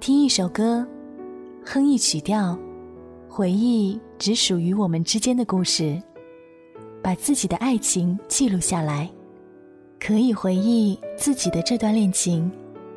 [0.00, 0.86] 听一首歌，
[1.62, 2.58] 哼一曲调，
[3.28, 6.02] 回忆只属于我们之间的故事，
[7.02, 9.10] 把自己的爱情记录下来，
[10.00, 12.50] 可以回忆自己的这段恋情，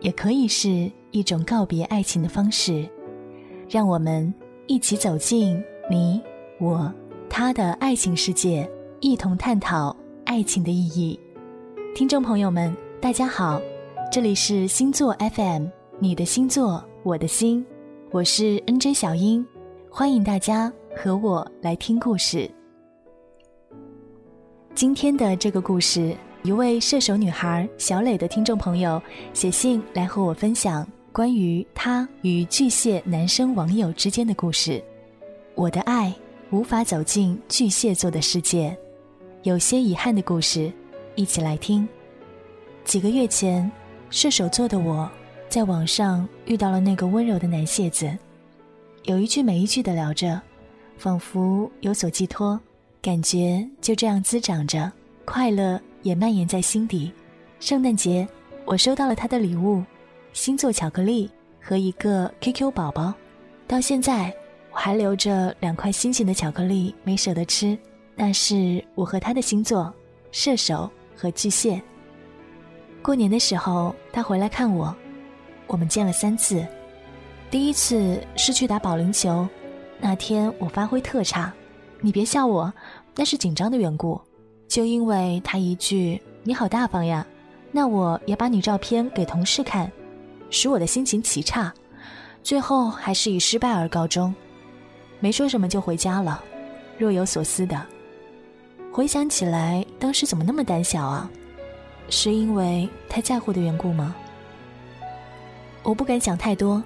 [0.00, 2.88] 也可以是一种告别爱情的方式。
[3.68, 4.32] 让我们
[4.66, 6.18] 一起走进你
[6.58, 6.90] 我
[7.28, 8.66] 他的爱情世界，
[9.00, 9.94] 一同探讨
[10.24, 11.20] 爱情的意义。
[11.94, 13.60] 听众朋友们，大家好。
[14.10, 15.66] 这里是星座 FM，
[15.98, 17.64] 你的星座，我的心，
[18.10, 19.44] 我是 NJ 小英，
[19.88, 22.50] 欢迎大家和我来听故事。
[24.74, 29.00] 今天的这个故事，一位射手女孩小磊的听众朋友
[29.32, 34.84] 写信来和我分享关于她与巨蟹男生网友之间的故事。
[35.54, 36.14] 我的爱
[36.50, 38.76] 无法走进巨蟹座的世界，
[39.44, 40.70] 有些遗憾的故事，
[41.14, 41.88] 一起来听。
[42.84, 43.70] 几个月前。
[44.08, 45.10] 射手座的我，
[45.48, 48.10] 在网上遇到了那个温柔的男蟹子，
[49.04, 50.40] 有一句没一句的聊着，
[50.98, 52.60] 仿佛有所寄托，
[53.00, 54.90] 感觉就这样滋长着，
[55.24, 57.10] 快乐也蔓延在心底。
[57.58, 58.28] 圣诞节，
[58.66, 59.82] 我收到了他的礼物，
[60.32, 63.14] 星座巧克力和一个 QQ 宝宝，
[63.66, 64.34] 到现在
[64.72, 67.78] 我还留着两块心形的巧克力没舍得吃，
[68.14, 69.90] 那是我和他的星座，
[70.32, 71.80] 射手和巨蟹。
[73.00, 74.94] 过年的时候，他回来看我，
[75.66, 76.66] 我们见了三次。
[77.50, 79.48] 第一次是去打保龄球，
[80.00, 81.52] 那天我发挥特差，
[82.00, 82.72] 你别笑我，
[83.14, 84.20] 那是紧张的缘故。
[84.68, 87.24] 就因为他一句“你好大方呀”，
[87.70, 89.90] 那我也把你照片给同事看，
[90.50, 91.72] 使我的心情极差，
[92.42, 94.34] 最后还是以失败而告终。
[95.20, 96.42] 没说什么就回家了，
[96.98, 97.80] 若有所思的。
[98.92, 101.30] 回想起来，当时怎么那么胆小啊？
[102.08, 104.16] 是因为太在乎的缘故吗？
[105.86, 106.82] 我不敢想太多，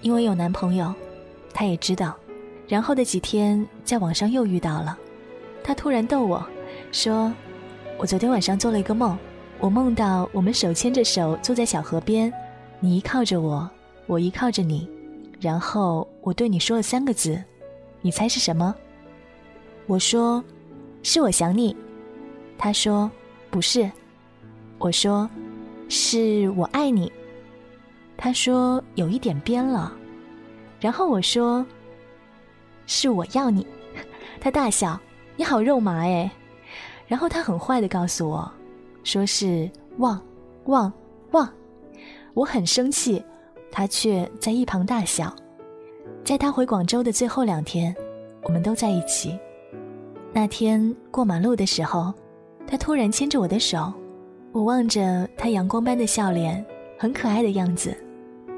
[0.00, 0.94] 因为有男朋友，
[1.52, 2.14] 他也知道。
[2.68, 4.96] 然后的几天，在网上又遇到了，
[5.64, 6.40] 他突然逗我，
[6.92, 7.34] 说
[7.98, 9.18] ：“我昨天晚上做了一个梦，
[9.58, 12.32] 我梦到我们手牵着手坐在小河边，
[12.78, 13.68] 你依靠着我，
[14.06, 14.88] 我依靠着你，
[15.40, 17.42] 然后我对你说了三个字，
[18.02, 18.72] 你猜是什么？”
[19.88, 20.42] 我说
[21.02, 21.76] ：“是我想你。”
[22.56, 23.10] 他说
[23.50, 23.90] ：“不是。”
[24.78, 25.28] 我说
[25.90, 27.10] ：“是我爱你。”
[28.16, 29.92] 他说：“有一点编了。”
[30.80, 31.64] 然后我说
[32.86, 33.66] ：“是我要你。
[34.40, 34.98] ”他大笑
[35.36, 36.30] ：“你好肉麻哎！”
[37.06, 38.50] 然后他很坏的告诉我
[39.04, 40.20] ：“说是忘，
[40.66, 40.92] 忘，
[41.32, 41.48] 忘。”
[42.34, 43.22] 我很生气，
[43.70, 45.34] 他却在一旁大笑。
[46.24, 47.94] 在他回广州的最后两天，
[48.42, 49.38] 我们都在一起。
[50.32, 52.12] 那天过马路的时候，
[52.66, 53.92] 他突然牵着我的手。
[54.50, 56.64] 我望着他阳光般的笑脸，
[56.98, 57.96] 很可爱的样子，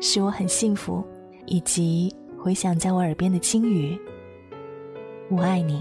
[0.00, 1.04] 使我很幸福。
[1.48, 3.96] 以及回响在我耳边的轻语
[5.30, 5.80] ：“我爱你。”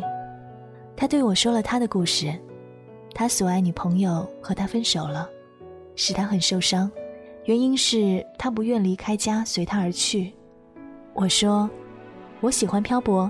[0.96, 2.32] 他对我说了他的故事，
[3.16, 5.28] 他所爱女朋友和他分手了，
[5.96, 6.88] 使他很受伤，
[7.46, 10.32] 原因是他不愿离开家随他而去。
[11.16, 11.68] 我说
[12.42, 13.28] ：“我喜欢漂泊，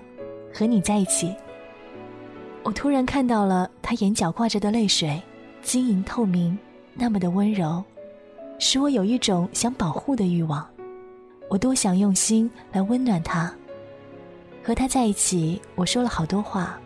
[0.53, 1.33] 和你在一起。”
[2.63, 5.21] 我突然看到了他眼角挂着的泪水，
[5.61, 6.57] 晶莹透明。
[6.93, 7.81] 那么的温柔，
[8.59, 10.67] 使我有一种想保护的欲望。
[11.49, 13.53] 我多想用心来温暖他。
[14.63, 16.79] 和他在一起，我说了好多话，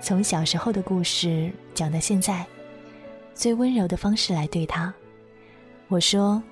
[0.00, 2.46] 从小时候的故事讲到现在，
[3.34, 4.92] 最温柔的方式来对他。
[5.88, 6.42] 我说，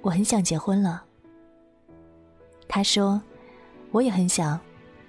[0.00, 1.04] 我很想结婚了。
[2.66, 3.20] 他说，
[3.90, 4.58] 我也很想，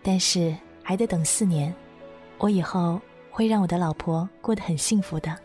[0.04, 0.54] 但是
[0.84, 1.74] 还得等四年。
[2.38, 3.00] 我以后
[3.30, 5.38] 会让我的老婆过得很幸福的。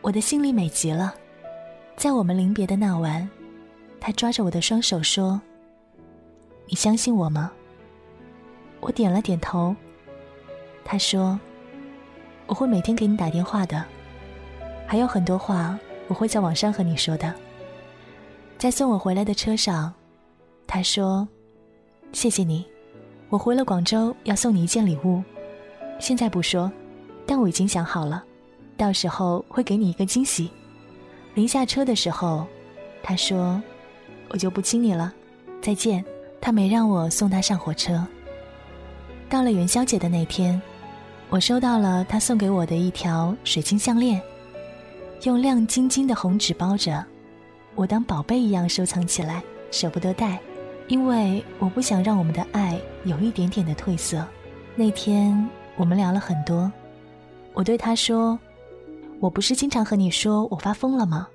[0.00, 1.14] 我的心里美极了，
[1.96, 3.28] 在我们临别的那晚，
[4.00, 5.40] 他抓着我的双手说
[6.66, 7.52] ：“你相信我吗？”
[8.80, 9.74] 我点了点头。
[10.84, 11.38] 他说
[12.46, 13.84] ：“我会每天给你打电话的，
[14.86, 17.34] 还有很多话我会在网上和你说的。”
[18.56, 19.92] 在送我回来的车上，
[20.66, 21.28] 他说
[22.12, 22.66] ：“谢谢你，
[23.28, 25.22] 我回了广州要送你一件礼物，
[25.98, 26.70] 现在不说，
[27.26, 28.24] 但我已经想好了。”
[28.78, 30.48] 到时候会给你一个惊喜。
[31.34, 32.46] 临下车的时候，
[33.02, 33.60] 他说
[34.28, 35.12] ：“我就不亲你了，
[35.60, 36.04] 再见。”
[36.40, 38.06] 他没让我送他上火车。
[39.28, 40.62] 到了元宵节的那天，
[41.30, 44.22] 我收到了他送给我的一条水晶项链，
[45.24, 47.04] 用亮晶晶的红纸包着，
[47.74, 49.42] 我当宝贝一样收藏起来，
[49.72, 50.38] 舍不得戴，
[50.86, 54.24] 因为我不想让我们的爱有一点点的褪色。
[54.76, 55.44] 那天
[55.76, 56.70] 我们聊了很多，
[57.52, 58.38] 我对他说。
[59.20, 61.26] 我不是经常和你说我发疯了吗？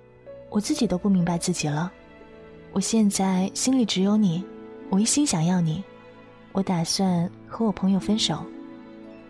[0.50, 1.92] 我自己都不明白自己了。
[2.74, 4.44] 我现在心里只有你，
[4.90, 5.84] 我一心想要你，
[6.52, 8.44] 我打算和我朋友分手。”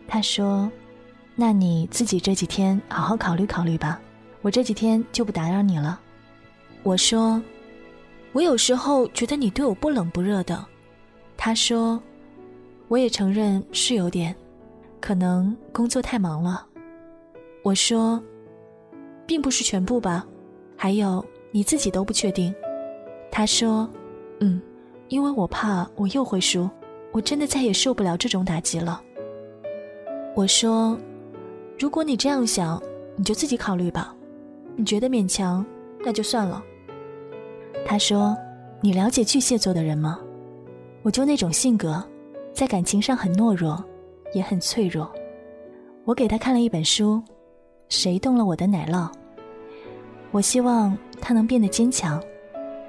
[0.07, 0.71] 他说
[1.35, 3.99] ：“那你自己这几天好好考虑考虑吧，
[4.41, 5.99] 我这几天就不打扰你了。”
[6.83, 7.41] 我说
[8.31, 10.65] ：“我有时候觉得你对我不冷不热的。”
[11.35, 12.01] 他说
[12.87, 14.33] ：“我也承认是有点，
[15.01, 16.65] 可能工作太忙了。”
[17.61, 18.23] 我说
[19.27, 20.25] ：“并不是全部吧，
[20.77, 22.55] 还有你自己都不确定。”
[23.35, 23.89] 他说
[24.41, 24.61] ：“嗯，
[25.07, 26.69] 因为我怕我又会输，
[27.11, 29.01] 我真的再也受不了这种打击了。”
[30.37, 30.95] 我说
[31.79, 32.79] ：“如果你这样想，
[33.15, 34.15] 你就自己考虑吧。
[34.75, 35.65] 你觉得勉强，
[36.05, 36.63] 那就算了。”
[37.87, 38.37] 他说
[38.81, 40.19] ：“你了解巨蟹座的人吗？
[41.01, 42.03] 我就那种性格，
[42.53, 43.83] 在感情上很懦弱，
[44.35, 45.11] 也很脆弱。
[46.05, 47.15] 我给他看了一本书，
[47.89, 49.09] 《谁动了我的奶酪》。
[50.29, 52.23] 我希望他能变得坚强。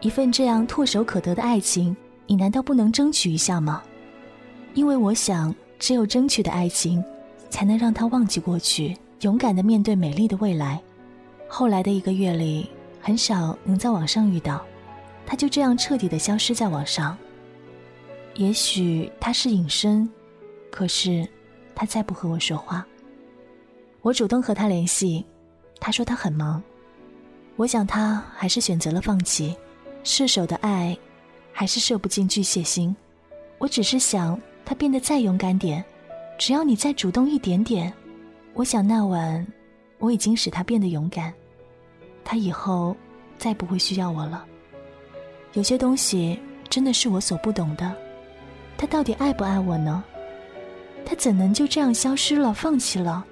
[0.05, 1.97] 一份这样唾手可得的爱情，
[2.27, 3.83] 你难道不能争取一下吗？
[4.75, 7.03] 因为我想，只有争取的爱情，
[7.49, 10.79] 才能让他忘记过去，勇敢的面对美丽的未来。
[11.49, 12.69] 后来的一个月里，
[13.01, 14.63] 很少能在网上遇到。”
[15.25, 17.17] 他就这样彻底的消失在网上。
[18.35, 20.07] 也许他是隐身，
[20.71, 21.27] 可是
[21.75, 22.87] 他再不和我说话。
[24.03, 25.25] 我主动和他联系，
[25.81, 26.63] 他说他很忙。
[27.57, 29.57] 我想他还是选择了放弃。
[30.05, 30.97] 射手的爱，
[31.51, 32.95] 还是射不进巨蟹星。
[33.59, 35.83] 我只是想他变得再勇敢点，
[36.39, 37.93] 只要你再主动一点点。
[38.53, 39.45] 我想那晚，
[39.99, 41.33] 我已经使他变得勇敢。
[42.23, 42.95] 他以后
[43.39, 44.45] 再不会需要我了。
[45.55, 47.93] 有些东西真的是我所不懂的，
[48.77, 50.05] 他到底爱不爱我呢？
[51.07, 53.25] 他怎能就这样消失了、放弃了，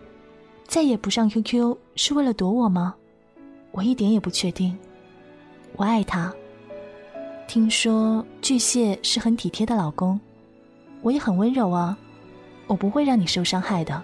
[0.67, 2.95] 再也不上 QQ 是为了躲我吗？
[3.73, 4.77] 我一点也不确定。
[5.77, 6.33] 我爱他。
[7.47, 10.19] 听说巨蟹是很体贴的老公，
[11.03, 11.97] 我也很温柔啊，
[12.67, 14.03] 我不会让你受伤害的。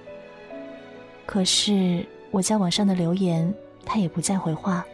[1.26, 3.52] 可是我在网上的留言，
[3.84, 4.84] 他也不再回话。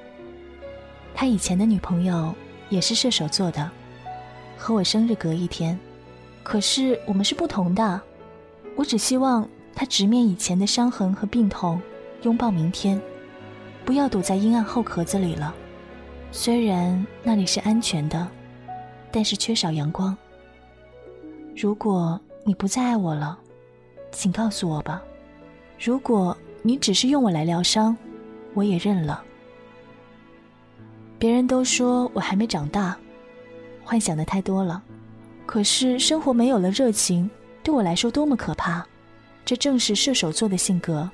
[1.15, 2.35] 他以前的女朋友。
[2.71, 3.71] 也是射手座的，
[4.57, 5.79] 和我生日隔一天，
[6.43, 8.01] 可是我们是不同的。
[8.75, 11.81] 我只希望他直面以前的伤痕和病痛，
[12.23, 13.01] 拥抱明天，
[13.85, 15.55] 不要躲在阴暗后壳子里了。
[16.37, 18.27] 虽然那里是安全的，
[19.13, 20.15] 但是缺少阳光。
[21.57, 23.39] 如果你不再爱我了，
[24.11, 25.01] 请告诉我吧。
[25.79, 27.97] 如果你只是用我来疗伤，
[28.53, 29.23] 我也认了。
[31.21, 32.99] 别人都说我还没长大，
[33.85, 34.83] 幻想的太多了。
[35.47, 37.31] 可是生活没有了热情，
[37.63, 38.85] 对我来说多么可怕！
[39.45, 41.09] 这正是射手座的性格：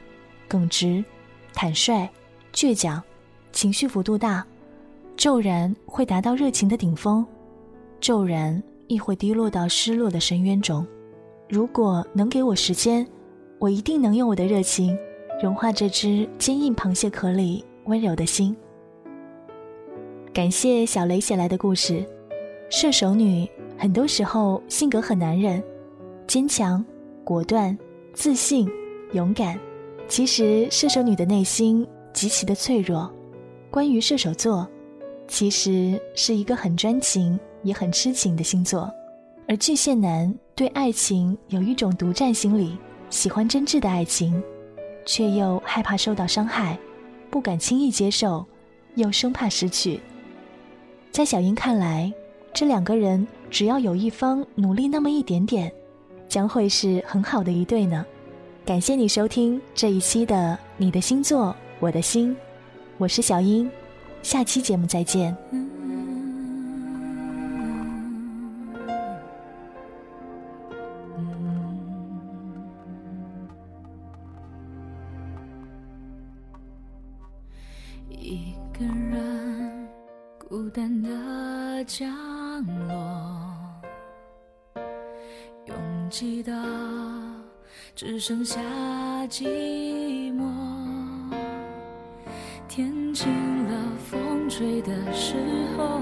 [0.49, 1.05] 耿直、
[1.53, 2.09] 坦率、
[2.55, 3.03] 倔强，
[3.53, 4.47] 情绪幅度大，
[5.21, 7.23] 骤然会达到热情的顶峰，
[8.01, 10.83] 骤然亦会低落到失落的深渊中。
[11.47, 13.07] 如果能给我时间，
[13.59, 14.97] 我一定能用我的热情
[15.43, 18.57] 融化这只坚硬螃蟹壳里温柔的心。
[20.33, 22.03] 感谢小雷写来的故事。
[22.71, 23.47] 射手女
[23.77, 25.63] 很多时候性格很男人，
[26.27, 26.83] 坚强、
[27.25, 27.79] 果断、
[28.15, 28.67] 自信、
[29.13, 29.61] 勇敢。
[30.09, 33.13] 其实射手女的内心极其的脆弱。
[33.71, 34.67] 关于射手座，
[35.31, 38.93] 其实是一个很专情也很痴情的星座。
[39.47, 42.76] 而巨蟹男对爱情有一种独占心理，
[43.11, 44.43] 喜欢真挚的爱情，
[45.07, 46.76] 却又害怕受到伤害，
[47.31, 48.45] 不敢轻易接受，
[48.97, 50.00] 又生怕失去。
[51.12, 52.12] 在小英看来，
[52.52, 55.73] 这两个人只要有一方努力那么一点点，
[56.28, 58.05] 将会是很好的一对呢。
[58.66, 62.33] 感谢你收听这一期的《你的星座我的心》，
[62.99, 63.71] 我是小英，
[64.23, 65.37] 下期节目再见。
[78.09, 79.41] 一个人。
[80.50, 82.11] 孤单的降
[82.89, 83.55] 落，
[85.67, 85.77] 拥
[86.11, 86.53] 挤的
[87.95, 88.61] 只剩下
[89.29, 91.00] 寂寞。
[93.11, 93.73] 天晴了，
[94.09, 95.35] 风吹的时
[95.76, 96.00] 候，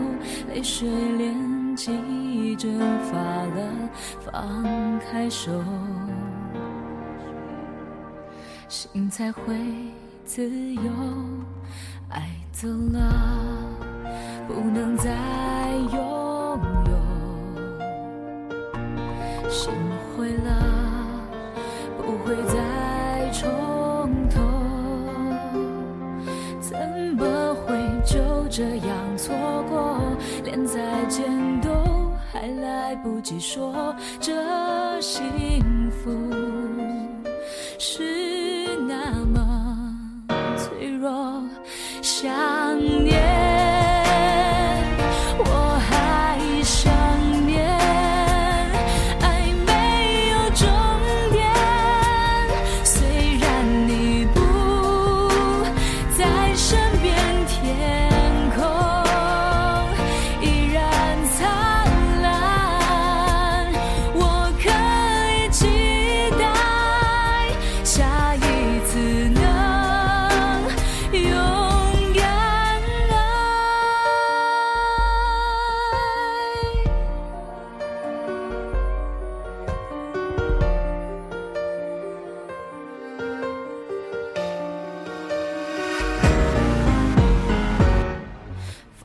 [0.48, 0.86] 泪水
[1.16, 3.88] 连记忆蒸发了，
[4.20, 5.50] 放开手，
[8.68, 9.54] 心才会
[10.26, 10.82] 自由。
[12.10, 13.10] 爱走了。
[14.46, 15.10] 不能再
[15.92, 15.98] 拥
[16.88, 16.92] 有，
[19.48, 19.72] 心
[20.16, 20.50] 灰了，
[21.96, 22.54] 不会再
[28.58, 29.36] 这样错
[29.70, 30.00] 过
[30.42, 31.24] 连再见
[31.60, 31.70] 都
[32.32, 35.62] 还来不及说这幸
[35.92, 36.10] 福
[37.78, 38.17] 是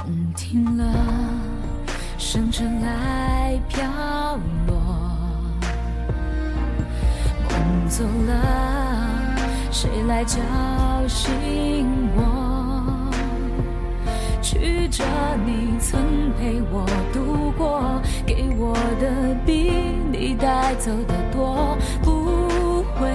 [0.03, 0.83] 风停了
[2.17, 3.87] 生尘埃飘
[4.67, 4.75] 落
[7.49, 8.33] 梦走了
[9.71, 10.41] 谁来叫
[11.07, 13.09] 醒我？
[14.41, 15.05] 曲折
[15.45, 16.01] 你曾
[16.37, 19.71] 陪我度过给我的比
[20.11, 23.09] 你带走的多不回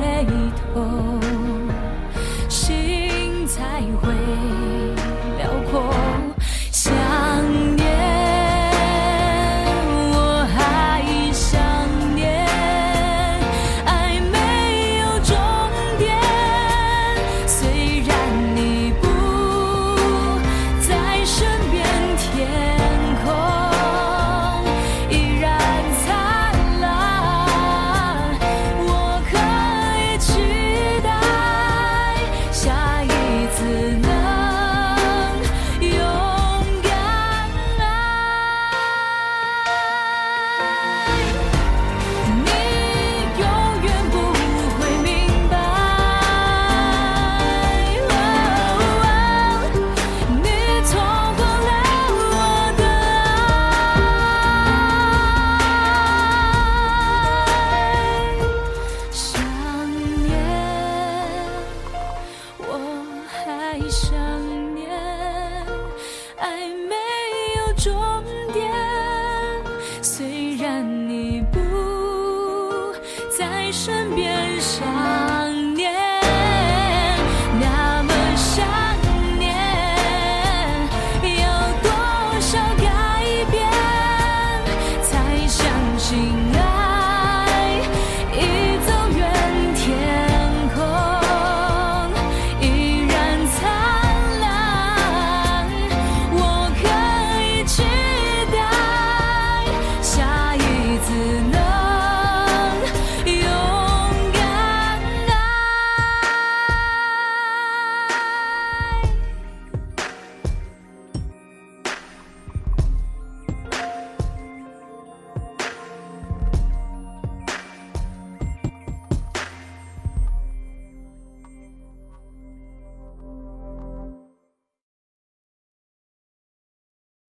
[0.75, 1.08] 头。